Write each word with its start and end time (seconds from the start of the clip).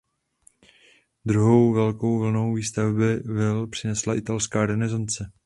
Druhou 1.25 1.73
velkou 1.73 2.19
vlnu 2.19 2.53
výstavby 2.55 3.15
vil 3.25 3.67
přinesla 3.67 4.15
italská 4.15 4.65
renesance. 4.65 5.31